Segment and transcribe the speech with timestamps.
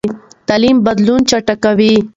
[0.47, 1.93] تعلیم بدلون چټکوي.